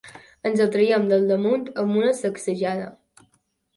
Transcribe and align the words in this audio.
Ens 0.49 0.61
ho 0.63 0.65
trèiem 0.75 1.05
del 1.11 1.29
damunt 1.33 1.67
amb 1.85 2.01
una 2.01 2.15
sacsejada. 2.23 2.91